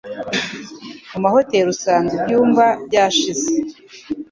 [1.11, 3.51] Mu mahoteri usanga ibyumba byashize,